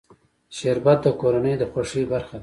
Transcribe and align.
شربت 0.57 0.99
د 1.03 1.07
کورنۍ 1.21 1.55
د 1.57 1.63
خوښۍ 1.71 2.03
برخه 2.11 2.35
ده 2.37 2.39